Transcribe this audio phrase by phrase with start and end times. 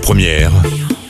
[0.00, 0.52] Première,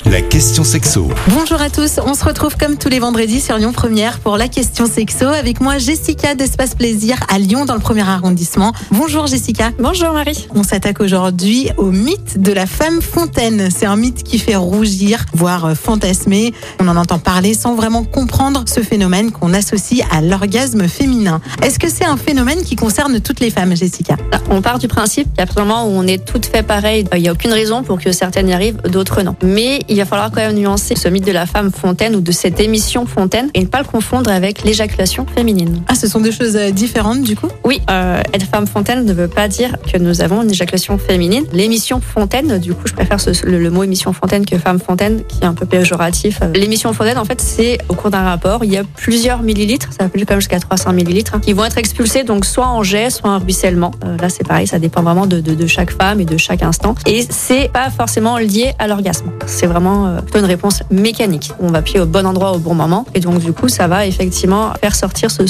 [0.07, 1.09] la question sexo.
[1.29, 4.49] Bonjour à tous, on se retrouve comme tous les vendredis sur Lyon Première pour la
[4.49, 8.73] question sexo avec moi Jessica d'Espace Plaisir à Lyon dans le premier arrondissement.
[8.91, 9.71] Bonjour Jessica.
[9.79, 10.49] Bonjour Marie.
[10.55, 13.69] On s'attaque aujourd'hui au mythe de la femme fontaine.
[13.71, 16.53] C'est un mythe qui fait rougir, voire fantasmer.
[16.81, 21.41] On en entend parler sans vraiment comprendre ce phénomène qu'on associe à l'orgasme féminin.
[21.63, 24.17] Est-ce que c'est un phénomène qui concerne toutes les femmes Jessica?
[24.51, 27.23] On part du principe qu'à partir du moment où on est toutes fait pareil, il
[27.23, 29.37] n'y a aucune raison pour que certaines y arrivent, d'autres non.
[29.43, 32.33] Mais il va falloir quand même nuancer ce mythe de la femme fontaine ou de
[32.33, 35.83] cette émission fontaine et ne pas le confondre avec l'éjaculation féminine.
[35.89, 37.49] Ah, ce sont deux choses euh, différentes du coup?
[37.65, 41.45] Oui, euh, être femme fontaine ne veut pas dire que nous avons une éjaculation féminine.
[41.53, 45.23] L'émission fontaine, du coup, je préfère ce- le, le mot émission fontaine que femme fontaine,
[45.29, 46.41] qui est un peu péjoratif.
[46.43, 49.89] Euh, L'émission fontaine, en fait, c'est au cours d'un rapport, il y a plusieurs millilitres,
[49.99, 52.83] ça peut quand même jusqu'à 300 millilitres, hein, qui vont être expulsés, donc soit en
[52.83, 53.91] jet, soit en ruissellement.
[54.05, 56.63] Euh, là, c'est pareil, ça dépend vraiment de, de, de chaque femme et de chaque
[56.63, 56.95] instant.
[57.07, 59.27] Et c'est pas forcément lié à l'orgasme.
[59.47, 61.53] C'est vraiment euh, plutôt une réponse mécanique.
[61.61, 63.07] On va appuyer au bon endroit au bon moment.
[63.15, 65.43] Et donc, du coup, ça va effectivement faire sortir ce,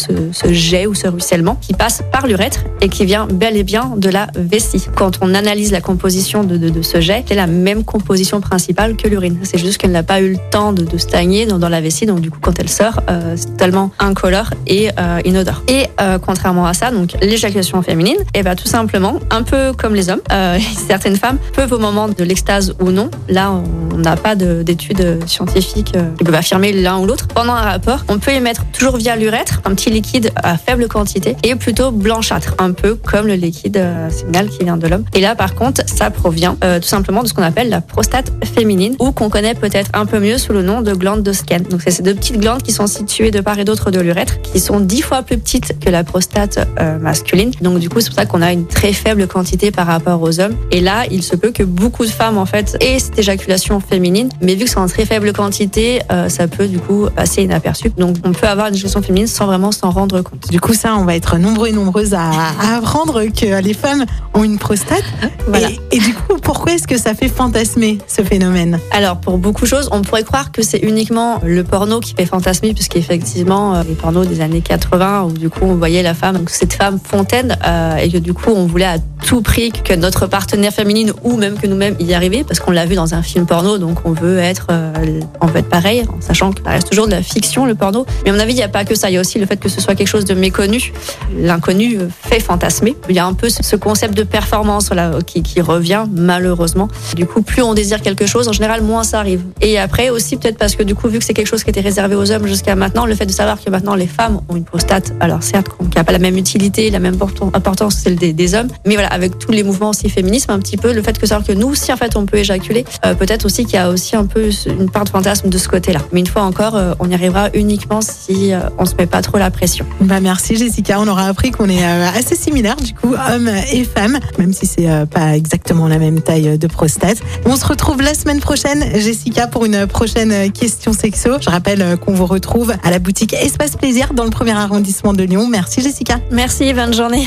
[0.50, 4.08] jet ou ce ruissellement qui passe par l'urètre et qui vient bel et bien de
[4.08, 4.86] la vessie.
[4.96, 9.38] Quand on analyse la composition de, ce jet, c'est la même composition principale que l'urine.
[9.42, 12.06] C'est juste qu'elle n'a pas eu le temps de, stagner dans, la vessie.
[12.06, 15.62] Donc, du coup, quand elle sort, euh, c'est totalement incolore et euh, inodore.
[15.68, 19.94] Et euh, contrairement à ça, donc l'éjaculation féminine, et ben tout simplement, un peu comme
[19.94, 24.16] les hommes, euh, certaines femmes peuvent au moment de l'extase ou non, là on n'a
[24.22, 28.18] pas de- d'études scientifiques euh, qui peuvent affirmer l'un ou l'autre, pendant un rapport, on
[28.18, 32.72] peut émettre toujours via l'urètre un petit liquide à faible quantité et plutôt blanchâtre, un
[32.72, 35.04] peu comme le liquide euh, séminal qui vient de l'homme.
[35.14, 38.32] Et là par contre, ça provient euh, tout simplement de ce qu'on appelle la prostate
[38.44, 41.62] féminine ou qu'on connaît peut-être un peu mieux sous le nom de glande de Skene.
[41.64, 44.40] Donc c'est ces deux petites glandes qui sont situées de part et d'autre de l'urètre,
[44.42, 47.50] qui sont dix fois plus petites que la prostate euh, masculine.
[47.60, 50.40] Donc du coup, c'est pour ça qu'on a une très faible quantité par rapport aux
[50.40, 50.54] hommes.
[50.70, 54.11] Et là, il se peut que beaucoup de femmes en fait aient cette éjaculation féminine,
[54.40, 57.90] mais vu que c'est en très faible quantité, euh, ça peut du coup passer inaperçu.
[57.96, 60.50] Donc on peut avoir une éjaculation féminine sans vraiment s'en rendre compte.
[60.50, 64.04] Du coup, ça, on va être nombreux et nombreuses à, à apprendre que les femmes
[64.34, 65.04] ont une prostate.
[65.46, 65.70] Voilà.
[65.70, 68.78] Et, et du coup, pourquoi est-ce que ça fait fantasmer ce phénomène?
[68.90, 72.26] Alors pour beaucoup de choses, on pourrait croire que c'est uniquement le porno qui fait
[72.26, 76.38] fantasmer, puisqu'effectivement euh, les pornos des années 80 où du coup on voyait la femme,
[76.38, 79.94] donc cette femme fontaine, euh, et que du coup on voulait à tout prix que
[79.94, 83.22] notre partenaire féminine ou même que nous-mêmes y arriver, parce qu'on l'a vu dans un
[83.22, 86.88] film porno, donc on veut être, euh, on veut pareil, en sachant que ça reste
[86.88, 88.06] toujours de la fiction le porno.
[88.24, 89.46] Mais à mon avis, il n'y a pas que ça, il y a aussi le
[89.46, 90.92] fait que ce soit quelque chose de méconnu.
[91.36, 92.96] L'inconnu euh, fait fantasmer.
[93.08, 96.88] Il y a un peu ce ce concept de performance là, qui, qui revient malheureusement.
[97.16, 99.44] Du coup, plus on désire quelque chose, en général, moins ça arrive.
[99.62, 101.80] Et après aussi, peut-être parce que du coup, vu que c'est quelque chose qui était
[101.80, 104.64] réservé aux hommes jusqu'à maintenant, le fait de savoir que maintenant les femmes ont une
[104.64, 107.16] prostate, alors certes, qui n'a pas la même utilité, la même
[107.54, 110.92] importance celle des hommes, mais voilà, avec tous les mouvements aussi féminisme, un petit peu,
[110.92, 113.64] le fait que savoir que nous aussi, en fait, on peut éjaculer, euh, peut-être aussi
[113.64, 116.00] qu'il y a aussi un peu une part de fantasme de ce côté-là.
[116.12, 119.22] Mais une fois encore, euh, on y arrivera uniquement si euh, on se met pas
[119.22, 119.84] trop la pression.
[120.00, 124.18] Bah merci Jessica, on aura appris qu'on est assez similaires du coup, hommes et femmes,
[124.38, 127.18] même si c'est pas exactement la même taille de prostate.
[127.44, 131.30] On se retrouve la semaine prochaine, Jessica, pour une prochaine question sexo.
[131.40, 135.24] Je rappelle qu'on vous retrouve à la boutique Espace Plaisir dans le premier arrondissement de
[135.24, 135.46] Lyon.
[135.48, 136.18] Merci Jessica.
[136.30, 137.26] Merci, bonne journée.